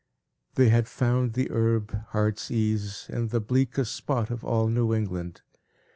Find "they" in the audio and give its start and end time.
0.55-0.69